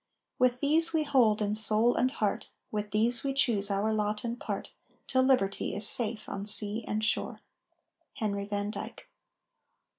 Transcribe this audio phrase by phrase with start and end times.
[0.39, 4.39] With these we hold in soul and heart, With these we choose our lot and
[4.39, 4.71] part,
[5.05, 7.41] Till liberty is safe on sea and shore.
[8.15, 9.07] HENRY VAN DYKE.